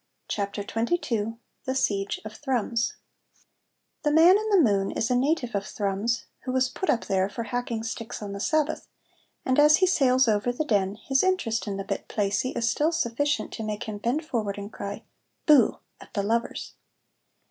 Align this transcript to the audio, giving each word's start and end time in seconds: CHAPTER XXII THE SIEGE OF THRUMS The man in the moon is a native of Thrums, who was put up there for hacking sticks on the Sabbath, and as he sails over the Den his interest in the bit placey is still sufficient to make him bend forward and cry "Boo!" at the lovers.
CHAPTER 0.27 0.63
XXII 0.63 1.35
THE 1.65 1.75
SIEGE 1.75 2.21
OF 2.25 2.33
THRUMS 2.35 2.95
The 4.01 4.09
man 4.11 4.35
in 4.35 4.49
the 4.49 4.59
moon 4.59 4.89
is 4.89 5.11
a 5.11 5.15
native 5.15 5.53
of 5.53 5.67
Thrums, 5.67 6.25
who 6.39 6.51
was 6.51 6.69
put 6.69 6.89
up 6.89 7.05
there 7.05 7.29
for 7.29 7.43
hacking 7.43 7.83
sticks 7.83 8.19
on 8.19 8.33
the 8.33 8.39
Sabbath, 8.39 8.87
and 9.45 9.59
as 9.59 9.77
he 9.77 9.85
sails 9.85 10.27
over 10.27 10.51
the 10.51 10.65
Den 10.65 10.95
his 10.95 11.21
interest 11.21 11.67
in 11.67 11.77
the 11.77 11.83
bit 11.83 12.07
placey 12.09 12.57
is 12.57 12.67
still 12.67 12.91
sufficient 12.91 13.53
to 13.53 13.63
make 13.63 13.83
him 13.83 13.99
bend 13.99 14.25
forward 14.25 14.57
and 14.57 14.73
cry 14.73 15.03
"Boo!" 15.45 15.77
at 15.99 16.15
the 16.15 16.23
lovers. 16.23 16.73